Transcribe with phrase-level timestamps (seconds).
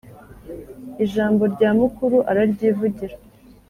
[1.05, 3.15] •ijambo rya mukuru araryivugira